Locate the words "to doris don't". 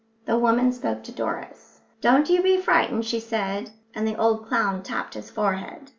1.03-2.27